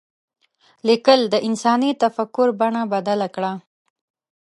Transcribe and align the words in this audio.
لیکل 0.87 1.19
د 1.29 1.35
انساني 1.47 1.91
تفکر 2.03 2.47
بڼه 2.59 2.81
بدله 2.93 3.27
کړه. 3.35 3.53